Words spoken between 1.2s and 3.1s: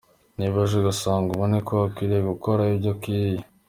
ubone ko akwiriye gukora ibyo